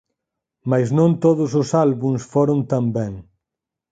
[0.69, 3.13] Mais non todos os álbums foron tan ben.